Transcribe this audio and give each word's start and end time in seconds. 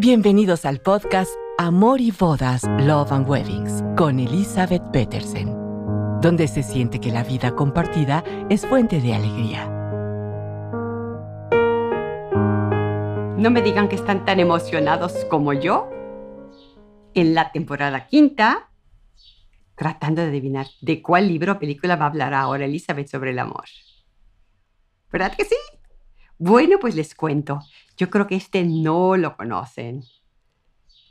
Bienvenidos 0.00 0.64
al 0.64 0.80
podcast 0.80 1.34
Amor 1.58 2.00
y 2.00 2.12
Bodas, 2.12 2.62
Love 2.78 3.10
and 3.10 3.28
Weddings 3.28 3.82
con 3.96 4.20
Elizabeth 4.20 4.92
Petersen, 4.92 5.48
donde 6.20 6.46
se 6.46 6.62
siente 6.62 7.00
que 7.00 7.10
la 7.10 7.24
vida 7.24 7.56
compartida 7.56 8.22
es 8.48 8.64
fuente 8.64 9.00
de 9.00 9.14
alegría. 9.14 9.66
No 13.36 13.50
me 13.50 13.60
digan 13.60 13.88
que 13.88 13.96
están 13.96 14.24
tan 14.24 14.38
emocionados 14.38 15.24
como 15.28 15.52
yo 15.52 15.90
en 17.14 17.34
la 17.34 17.50
temporada 17.50 18.06
quinta, 18.06 18.70
tratando 19.74 20.22
de 20.22 20.28
adivinar 20.28 20.68
de 20.80 21.02
cuál 21.02 21.26
libro 21.26 21.54
o 21.54 21.58
película 21.58 21.96
va 21.96 22.04
a 22.04 22.08
hablar 22.10 22.34
ahora 22.34 22.66
Elizabeth 22.66 23.08
sobre 23.08 23.32
el 23.32 23.40
amor. 23.40 23.64
¿Verdad 25.10 25.34
que 25.36 25.44
sí? 25.44 25.56
Bueno, 26.38 26.78
pues 26.80 26.94
les 26.94 27.16
cuento. 27.16 27.60
Yo 27.96 28.10
creo 28.10 28.28
que 28.28 28.36
este 28.36 28.62
no 28.62 29.16
lo 29.16 29.36
conocen, 29.36 30.04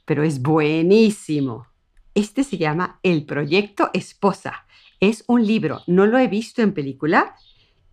pero 0.05 0.23
es 0.23 0.41
buenísimo. 0.41 1.67
Este 2.15 2.45
se 2.45 2.57
llama 2.57 2.99
El 3.03 3.25
Proyecto 3.25 3.89
Esposa. 3.93 4.66
Es 5.02 5.25
un 5.27 5.45
libro, 5.45 5.81
no 5.85 6.05
lo 6.05 6.17
he 6.17 6.27
visto 6.27 6.61
en 6.61 6.73
película 6.73 7.35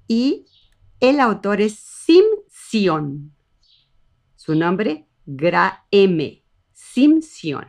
y 0.07 0.47
el 1.01 1.19
autor 1.19 1.61
es 1.61 1.75
Sim 1.75 2.25
Sion. 2.49 3.35
Su 4.37 4.55
nombre, 4.55 5.09
Gra 5.27 5.87
M. 5.91 6.43
Sim 6.73 7.21
Sion. 7.21 7.67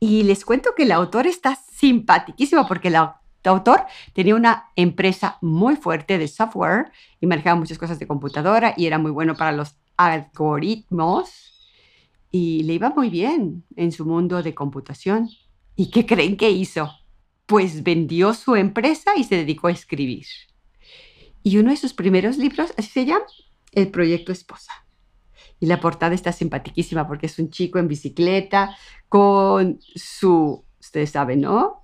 Y 0.00 0.22
les 0.24 0.44
cuento 0.44 0.74
que 0.76 0.82
el 0.82 0.92
autor 0.92 1.26
está 1.26 1.56
simpaticísimo 1.56 2.68
porque 2.68 2.90
la 2.90 3.22
autor 3.48 3.84
tenía 4.12 4.34
una 4.34 4.68
empresa 4.76 5.38
muy 5.40 5.76
fuerte 5.76 6.18
de 6.18 6.28
software 6.28 6.92
y 7.20 7.26
manejaba 7.26 7.58
muchas 7.58 7.78
cosas 7.78 7.98
de 7.98 8.06
computadora 8.06 8.74
y 8.76 8.86
era 8.86 8.98
muy 8.98 9.10
bueno 9.10 9.34
para 9.36 9.52
los 9.52 9.74
algoritmos 9.96 11.48
y 12.30 12.62
le 12.64 12.74
iba 12.74 12.90
muy 12.90 13.10
bien 13.10 13.64
en 13.76 13.92
su 13.92 14.04
mundo 14.04 14.42
de 14.42 14.54
computación. 14.54 15.28
¿Y 15.76 15.90
qué 15.90 16.06
creen 16.06 16.36
que 16.36 16.50
hizo? 16.50 16.90
Pues 17.46 17.82
vendió 17.82 18.34
su 18.34 18.56
empresa 18.56 19.12
y 19.16 19.24
se 19.24 19.36
dedicó 19.36 19.68
a 19.68 19.72
escribir. 19.72 20.26
Y 21.42 21.58
uno 21.58 21.70
de 21.70 21.76
sus 21.76 21.94
primeros 21.94 22.36
libros, 22.36 22.72
así 22.76 22.90
se 22.90 23.06
llama, 23.06 23.24
El 23.72 23.90
Proyecto 23.90 24.32
Esposa. 24.32 24.72
Y 25.60 25.66
la 25.66 25.80
portada 25.80 26.14
está 26.14 26.32
simpaticísima 26.32 27.06
porque 27.06 27.26
es 27.26 27.38
un 27.38 27.50
chico 27.50 27.78
en 27.78 27.88
bicicleta 27.88 28.76
con 29.08 29.80
su, 29.94 30.64
ustedes 30.78 31.10
saben, 31.10 31.40
¿no? 31.40 31.77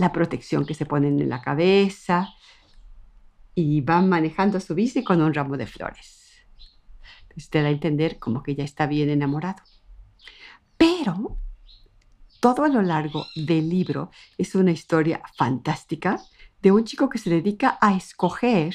La 0.00 0.12
protección 0.12 0.64
que 0.64 0.74
se 0.74 0.86
ponen 0.86 1.20
en 1.20 1.28
la 1.28 1.42
cabeza 1.42 2.30
y 3.54 3.82
van 3.82 4.08
manejando 4.08 4.58
su 4.58 4.74
bici 4.74 5.04
con 5.04 5.20
un 5.20 5.34
ramo 5.34 5.56
de 5.58 5.66
flores. 5.66 6.46
Usted 7.36 7.62
da 7.62 7.68
a 7.68 7.70
entender 7.70 8.18
como 8.18 8.42
que 8.42 8.54
ya 8.54 8.64
está 8.64 8.86
bien 8.86 9.10
enamorado. 9.10 9.62
Pero 10.78 11.36
todo 12.40 12.64
a 12.64 12.68
lo 12.68 12.80
largo 12.80 13.26
del 13.36 13.68
libro 13.68 14.10
es 14.38 14.54
una 14.54 14.70
historia 14.70 15.20
fantástica 15.36 16.18
de 16.62 16.72
un 16.72 16.84
chico 16.84 17.10
que 17.10 17.18
se 17.18 17.28
dedica 17.28 17.78
a 17.80 17.94
escoger 17.94 18.74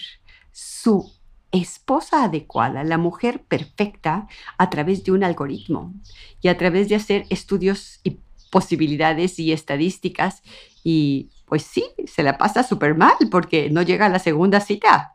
su 0.52 1.12
esposa 1.52 2.24
adecuada, 2.26 2.84
la 2.84 2.98
mujer 2.98 3.44
perfecta, 3.44 4.28
a 4.58 4.70
través 4.70 5.04
de 5.04 5.12
un 5.12 5.24
algoritmo 5.24 5.94
y 6.42 6.50
a 6.50 6.58
través 6.58 6.90
de 6.90 6.96
hacer 6.96 7.26
estudios 7.30 8.00
y 8.04 8.20
posibilidades 8.56 9.38
y 9.38 9.52
estadísticas 9.52 10.42
y 10.82 11.30
pues 11.46 11.64
sí, 11.64 11.84
se 12.08 12.24
la 12.24 12.38
pasa 12.38 12.64
súper 12.64 12.96
mal 12.96 13.18
porque 13.30 13.70
no 13.70 13.82
llega 13.82 14.06
a 14.06 14.10
la 14.10 14.18
segunda 14.18 14.62
cita. 14.62 15.12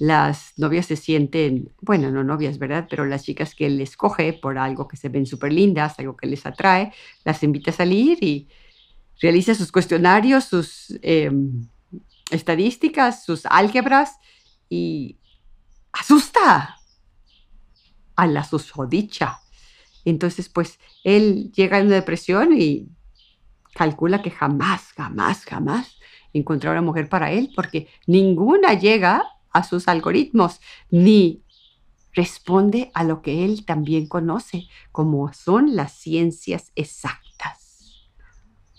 Las 0.00 0.54
novias 0.56 0.86
se 0.86 0.96
sienten, 0.96 1.70
bueno, 1.80 2.10
no 2.10 2.24
novias, 2.24 2.58
¿verdad? 2.58 2.88
Pero 2.90 3.04
las 3.04 3.22
chicas 3.22 3.54
que 3.54 3.66
él 3.66 3.80
escoge 3.80 4.32
por 4.32 4.58
algo 4.58 4.88
que 4.88 4.96
se 4.96 5.08
ven 5.08 5.24
súper 5.24 5.52
lindas, 5.52 6.00
algo 6.00 6.16
que 6.16 6.26
les 6.26 6.44
atrae, 6.46 6.92
las 7.24 7.44
invita 7.44 7.70
a 7.70 7.74
salir 7.74 8.18
y 8.24 8.48
realiza 9.20 9.54
sus 9.54 9.70
cuestionarios, 9.70 10.42
sus 10.42 10.98
em, 11.00 11.68
estadísticas, 12.32 13.24
sus 13.24 13.46
álgebras 13.46 14.18
y 14.68 15.16
asusta 15.92 16.76
a 18.16 18.26
la 18.26 18.42
susodicha 18.42 19.43
entonces, 20.04 20.48
pues 20.48 20.78
él 21.02 21.52
llega 21.52 21.78
en 21.78 21.86
una 21.86 21.96
depresión 21.96 22.52
y 22.52 22.88
calcula 23.74 24.22
que 24.22 24.30
jamás, 24.30 24.92
jamás, 24.92 25.44
jamás 25.44 25.96
encontrará 26.32 26.78
una 26.78 26.86
mujer 26.86 27.08
para 27.08 27.30
él 27.32 27.50
porque 27.54 27.88
ninguna 28.06 28.74
llega 28.74 29.24
a 29.52 29.62
sus 29.62 29.88
algoritmos 29.88 30.60
ni 30.90 31.42
responde 32.12 32.90
a 32.94 33.04
lo 33.04 33.22
que 33.22 33.44
él 33.44 33.64
también 33.64 34.06
conoce, 34.06 34.68
como 34.92 35.32
son 35.32 35.74
las 35.74 35.92
ciencias 35.92 36.70
exactas. 36.76 38.08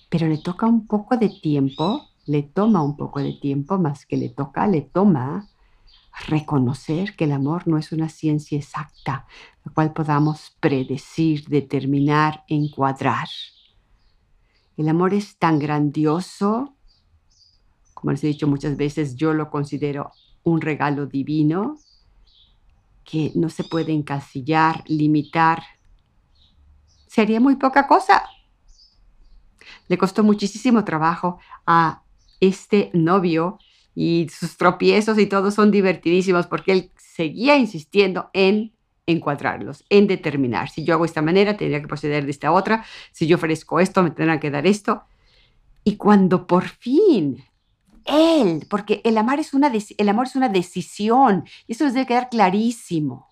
Pero 0.09 0.27
le 0.27 0.37
toca 0.37 0.65
un 0.65 0.87
poco 0.87 1.17
de 1.17 1.29
tiempo, 1.29 2.09
le 2.25 2.43
toma 2.43 2.81
un 2.81 2.95
poco 2.95 3.19
de 3.19 3.33
tiempo, 3.33 3.77
más 3.77 4.05
que 4.05 4.17
le 4.17 4.29
toca, 4.29 4.67
le 4.67 4.81
toma 4.81 5.49
reconocer 6.27 7.15
que 7.15 7.25
el 7.25 7.31
amor 7.31 7.67
no 7.67 7.77
es 7.77 7.91
una 7.91 8.09
ciencia 8.09 8.57
exacta, 8.57 9.27
la 9.63 9.73
cual 9.73 9.93
podamos 9.93 10.55
predecir, 10.59 11.45
determinar, 11.47 12.43
encuadrar. 12.47 13.27
El 14.77 14.89
amor 14.89 15.13
es 15.13 15.37
tan 15.37 15.59
grandioso, 15.59 16.73
como 17.93 18.11
les 18.11 18.23
he 18.23 18.27
dicho 18.27 18.47
muchas 18.47 18.77
veces, 18.77 19.15
yo 19.15 19.33
lo 19.33 19.49
considero 19.49 20.11
un 20.43 20.61
regalo 20.61 21.05
divino 21.05 21.77
que 23.03 23.31
no 23.35 23.49
se 23.49 23.63
puede 23.63 23.93
encasillar, 23.93 24.83
limitar. 24.87 25.63
Sería 27.07 27.39
muy 27.39 27.55
poca 27.55 27.87
cosa. 27.87 28.23
Le 29.87 29.97
costó 29.97 30.23
muchísimo 30.23 30.83
trabajo 30.83 31.39
a 31.65 32.01
este 32.39 32.89
novio 32.93 33.59
y 33.95 34.27
sus 34.29 34.57
tropiezos 34.57 35.17
y 35.17 35.25
todo 35.25 35.49
son 35.49 35.71
divertidísimos 35.71 36.47
porque 36.47 36.73
él 36.73 36.91
seguía 36.97 37.55
insistiendo 37.55 38.29
en 38.33 38.73
encuadrarlos, 39.07 39.85
en 39.89 40.07
determinar. 40.07 40.69
Si 40.69 40.83
yo 40.83 40.95
hago 40.95 41.05
esta 41.05 41.21
manera, 41.21 41.55
tendría 41.55 41.81
que 41.81 41.87
proceder 41.87 42.25
de 42.25 42.31
esta 42.31 42.51
otra. 42.51 42.85
Si 43.11 43.25
yo 43.25 43.37
ofrezco 43.37 43.79
esto, 43.79 44.03
me 44.03 44.11
tendrán 44.11 44.39
que 44.39 44.51
dar 44.51 44.67
esto. 44.67 45.03
Y 45.83 45.95
cuando 45.95 46.45
por 46.45 46.65
fin 46.65 47.43
él, 48.03 48.67
porque 48.69 49.01
el 49.03 49.17
amor 49.17 49.39
es 49.39 49.53
una, 49.53 49.71
el 49.97 50.09
amor 50.09 50.27
es 50.27 50.35
una 50.35 50.49
decisión, 50.49 51.45
y 51.67 51.73
eso 51.73 51.85
debe 51.85 52.05
quedar 52.05 52.29
clarísimo. 52.29 53.27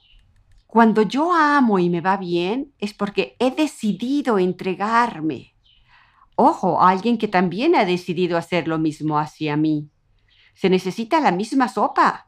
Cuando 0.68 1.04
yo 1.04 1.34
amo 1.34 1.78
y 1.78 1.90
me 1.90 2.02
va 2.02 2.18
bien, 2.18 2.74
es 2.80 2.94
porque 2.94 3.36
he 3.40 3.52
decidido 3.52 4.40
entregarme. 4.40 5.54
Ojo, 6.36 6.82
a 6.82 6.90
alguien 6.90 7.20
que 7.20 7.28
también 7.28 7.76
ha 7.76 7.86
decidido 7.86 8.38
hacer 8.38 8.68
lo 8.68 8.80
mismo 8.80 9.20
hacia 9.20 9.56
mí 9.56 9.92
se 10.54 10.70
necesita 10.70 11.20
la 11.20 11.32
misma 11.32 11.68
sopa, 11.68 12.28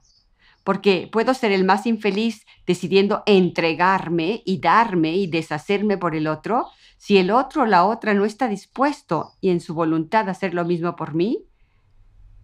porque 0.63 1.08
puedo 1.12 1.34
ser 1.34 1.52
el 1.52 1.63
más 1.63 1.86
infeliz 1.86 2.46
decidiendo 2.66 3.24
entregarme 3.25 4.41
y 4.46 4.59
darme 4.59 5.16
y 5.16 5.28
deshacerme 5.28 5.97
por 5.97 6.16
el 6.16 6.28
otro, 6.28 6.68
si 6.97 7.18
el 7.18 7.30
otro 7.30 7.64
o 7.64 7.66
la 7.66 7.85
otra 7.85 8.14
no 8.14 8.25
está 8.25 8.47
dispuesto 8.47 9.34
y 9.41 9.50
en 9.50 9.62
su 9.62 9.75
voluntad 9.75 10.28
hacer 10.28 10.53
lo 10.53 10.66
mismo 10.66 10.96
por 10.96 11.14
mí, 11.14 11.46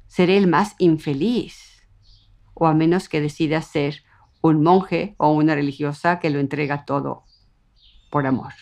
seré 0.07 0.37
el 0.37 0.47
más 0.47 0.75
infeliz, 0.77 1.87
o 2.53 2.67
a 2.67 2.73
menos 2.73 3.09
que 3.09 3.21
decida 3.21 3.61
ser 3.61 4.03
un 4.41 4.61
monje 4.61 5.15
o 5.17 5.31
una 5.31 5.55
religiosa 5.55 6.19
que 6.19 6.29
lo 6.29 6.39
entrega 6.39 6.85
todo 6.85 7.23
por 8.11 8.27
amor. 8.27 8.53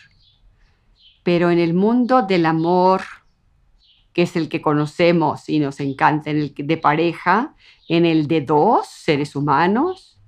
Pero 1.22 1.50
en 1.50 1.58
el 1.58 1.74
mundo 1.74 2.22
del 2.22 2.46
amor 2.46 3.02
que 4.12 4.22
es 4.22 4.36
el 4.36 4.48
que 4.48 4.60
conocemos 4.60 5.48
y 5.48 5.58
nos 5.60 5.80
encanta, 5.80 6.30
en 6.30 6.38
el 6.38 6.54
de 6.54 6.76
pareja, 6.76 7.54
en 7.88 8.06
el 8.06 8.26
de 8.26 8.40
dos 8.40 8.88
seres 8.88 9.36
humanos. 9.36 10.18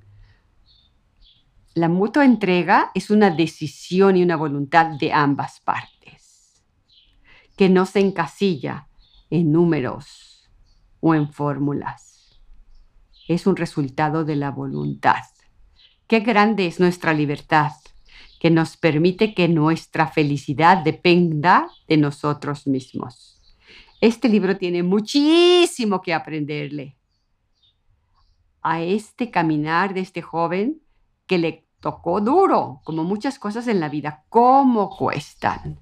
La 1.75 1.89
mutua 1.89 2.25
entrega 2.25 2.91
es 2.95 3.11
una 3.11 3.31
decisión 3.31 4.17
y 4.17 4.23
una 4.23 4.37
voluntad 4.37 4.87
de 4.99 5.13
ambas 5.13 5.61
partes, 5.61 6.63
que 7.57 7.69
no 7.69 7.87
se 7.87 8.01
encasilla 8.01 8.89
en 9.31 9.51
números 9.51 10.51
o 11.01 11.15
en 11.15 11.33
fórmulas. 11.33 12.39
Es 13.27 13.47
un 13.47 13.57
resultado 13.57 14.25
de 14.25 14.37
la 14.37 14.51
voluntad. 14.51 15.23
Qué 16.07 16.21
grande 16.21 16.67
es 16.67 16.79
nuestra 16.79 17.15
libertad, 17.15 17.73
que 18.39 18.51
nos 18.51 18.77
permite 18.77 19.35
que 19.35 19.49
nuestra 19.49 20.09
felicidad 20.09 20.85
dependa 20.85 21.71
de 21.89 21.97
nosotros 21.97 22.67
mismos. 22.67 23.42
Este 24.03 24.29
libro 24.29 24.57
tiene 24.57 24.83
muchísimo 24.83 26.03
que 26.03 26.13
aprenderle 26.13 26.97
a 28.61 28.83
este 28.83 29.31
caminar 29.31 29.95
de 29.95 30.01
este 30.01 30.21
joven 30.21 30.83
que 31.29 31.39
le 31.39 31.69
tocó 31.79 32.21
duro, 32.21 32.81
como 32.83 33.05
muchas 33.05 33.39
cosas 33.39 33.69
en 33.69 33.79
la 33.79 33.89
vida, 33.89 34.25
cómo 34.29 34.91
cuestan. 34.91 35.79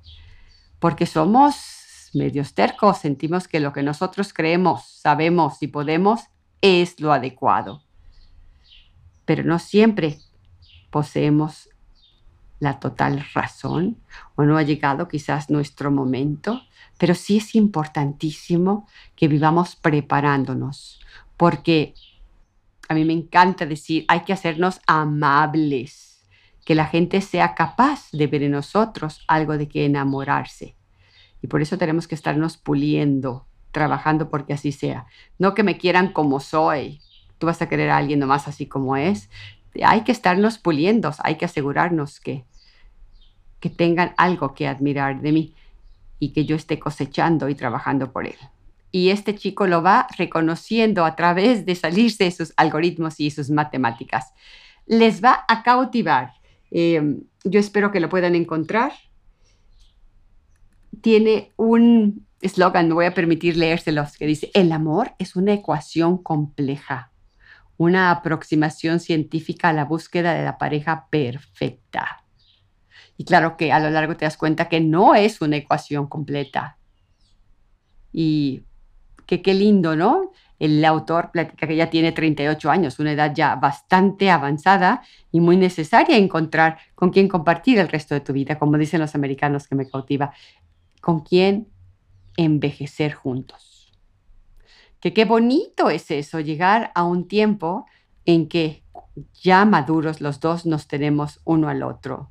Porque 0.80 1.06
somos 1.06 2.10
medios 2.12 2.52
tercos, 2.52 2.98
sentimos 2.98 3.48
que 3.48 3.58
lo 3.58 3.72
que 3.72 3.82
nosotros 3.82 4.34
creemos, 4.34 4.84
sabemos 4.84 5.62
y 5.62 5.68
podemos 5.68 6.20
es 6.60 7.00
lo 7.00 7.14
adecuado. 7.14 7.84
Pero 9.24 9.44
no 9.44 9.58
siempre 9.58 10.18
poseemos 10.90 11.69
la 12.60 12.78
total 12.78 13.26
razón 13.34 13.96
o 14.36 14.44
no 14.44 14.56
ha 14.56 14.62
llegado 14.62 15.08
quizás 15.08 15.50
nuestro 15.50 15.90
momento, 15.90 16.62
pero 16.98 17.14
sí 17.14 17.38
es 17.38 17.54
importantísimo 17.54 18.86
que 19.16 19.26
vivamos 19.26 19.74
preparándonos, 19.74 21.00
porque 21.36 21.94
a 22.88 22.94
mí 22.94 23.04
me 23.04 23.14
encanta 23.14 23.66
decir, 23.66 24.04
hay 24.08 24.20
que 24.20 24.32
hacernos 24.32 24.80
amables, 24.86 26.26
que 26.64 26.74
la 26.74 26.86
gente 26.86 27.20
sea 27.20 27.54
capaz 27.54 28.10
de 28.12 28.26
ver 28.26 28.42
en 28.42 28.52
nosotros 28.52 29.24
algo 29.26 29.56
de 29.56 29.68
que 29.68 29.84
enamorarse. 29.84 30.76
Y 31.42 31.46
por 31.46 31.62
eso 31.62 31.78
tenemos 31.78 32.06
que 32.06 32.14
estarnos 32.14 32.58
puliendo, 32.58 33.46
trabajando 33.72 34.28
porque 34.28 34.52
así 34.52 34.72
sea. 34.72 35.06
No 35.38 35.54
que 35.54 35.62
me 35.62 35.78
quieran 35.78 36.12
como 36.12 36.40
soy. 36.40 37.00
Tú 37.38 37.46
vas 37.46 37.62
a 37.62 37.68
querer 37.68 37.90
a 37.90 37.96
alguien 37.96 38.18
nomás 38.18 38.46
así 38.46 38.66
como 38.66 38.96
es. 38.96 39.30
Hay 39.82 40.02
que 40.02 40.12
estarnos 40.12 40.58
puliendo, 40.58 41.12
hay 41.22 41.36
que 41.36 41.44
asegurarnos 41.44 42.20
que, 42.20 42.44
que 43.60 43.70
tengan 43.70 44.14
algo 44.16 44.54
que 44.54 44.66
admirar 44.66 45.20
de 45.20 45.32
mí 45.32 45.54
y 46.18 46.32
que 46.32 46.44
yo 46.44 46.56
esté 46.56 46.78
cosechando 46.78 47.48
y 47.48 47.54
trabajando 47.54 48.10
por 48.10 48.26
él 48.26 48.36
y 48.92 49.10
este 49.10 49.34
chico 49.34 49.66
lo 49.66 49.82
va 49.82 50.06
reconociendo 50.16 51.04
a 51.04 51.14
través 51.14 51.64
de 51.64 51.74
salirse 51.74 52.24
de 52.24 52.30
sus 52.30 52.52
algoritmos 52.56 53.20
y 53.20 53.30
sus 53.30 53.50
matemáticas. 53.50 54.32
Les 54.86 55.22
va 55.22 55.44
a 55.48 55.62
cautivar. 55.62 56.32
Em, 56.70 57.22
yo 57.44 57.60
espero 57.60 57.92
que 57.92 58.00
lo 58.00 58.08
puedan 58.08 58.34
encontrar. 58.34 58.92
Tiene 61.00 61.52
un 61.56 62.26
eslogan, 62.40 62.88
me 62.88 62.94
voy 62.94 63.06
a 63.06 63.14
permitir 63.14 63.56
leérselos, 63.56 64.16
que 64.16 64.26
dice, 64.26 64.50
el 64.54 64.72
amor 64.72 65.12
es 65.18 65.36
una 65.36 65.52
ecuación 65.52 66.18
compleja, 66.18 67.12
una 67.76 68.10
aproximación 68.10 68.98
científica 68.98 69.68
a 69.68 69.72
la 69.72 69.84
búsqueda 69.84 70.34
de 70.34 70.44
la 70.44 70.58
pareja 70.58 71.06
perfecta. 71.10 72.24
Y 73.20 73.24
claro 73.26 73.58
que 73.58 73.70
a 73.70 73.78
lo 73.80 73.90
largo 73.90 74.16
te 74.16 74.24
das 74.24 74.38
cuenta 74.38 74.70
que 74.70 74.80
no 74.80 75.14
es 75.14 75.42
una 75.42 75.58
ecuación 75.58 76.06
completa. 76.06 76.78
Y 78.14 78.62
que 79.26 79.42
qué 79.42 79.52
lindo, 79.52 79.94
¿no? 79.94 80.30
El 80.58 80.82
autor 80.86 81.30
platica 81.30 81.66
que 81.66 81.76
ya 81.76 81.90
tiene 81.90 82.12
38 82.12 82.70
años, 82.70 82.98
una 82.98 83.12
edad 83.12 83.34
ya 83.34 83.56
bastante 83.56 84.30
avanzada 84.30 85.02
y 85.30 85.40
muy 85.40 85.58
necesaria 85.58 86.16
encontrar 86.16 86.78
con 86.94 87.10
quién 87.10 87.28
compartir 87.28 87.78
el 87.78 87.88
resto 87.88 88.14
de 88.14 88.22
tu 88.22 88.32
vida, 88.32 88.58
como 88.58 88.78
dicen 88.78 89.02
los 89.02 89.14
americanos 89.14 89.68
que 89.68 89.74
me 89.74 89.86
cautiva, 89.86 90.32
con 91.02 91.20
quién 91.20 91.68
envejecer 92.38 93.12
juntos. 93.12 93.92
Que 94.98 95.12
qué 95.12 95.26
bonito 95.26 95.90
es 95.90 96.10
eso, 96.10 96.40
llegar 96.40 96.90
a 96.94 97.04
un 97.04 97.28
tiempo 97.28 97.84
en 98.24 98.48
que 98.48 98.82
ya 99.34 99.66
maduros 99.66 100.22
los 100.22 100.40
dos 100.40 100.64
nos 100.64 100.88
tenemos 100.88 101.42
uno 101.44 101.68
al 101.68 101.82
otro. 101.82 102.30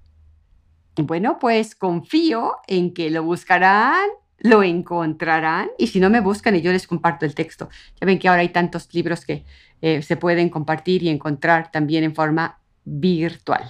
Bueno, 1.04 1.40
pues 1.40 1.76
confío 1.76 2.56
en 2.68 2.94
que 2.94 3.10
lo 3.10 3.24
buscarán 3.24 4.10
lo 4.42 4.64
encontrarán 4.64 5.70
y 5.78 5.88
si 5.88 6.00
no 6.00 6.10
me 6.10 6.22
buscan 6.22 6.56
yo 6.56 6.72
les 6.72 6.88
comparto 6.88 7.26
el 7.26 7.36
texto. 7.36 7.70
Ya 8.00 8.06
ven 8.06 8.20
que 8.20 8.28
ahora 8.28 8.42
hay 8.42 8.50
tantos 8.50 8.94
libros 8.94 9.26
que 9.26 9.46
eh, 9.82 10.02
se 10.02 10.18
pueden 10.18 10.50
compartir 10.50 11.04
y 11.04 11.10
encontrar 11.10 11.72
también 11.72 12.04
en 12.04 12.16
forma 12.16 12.60
virtual. 12.86 13.64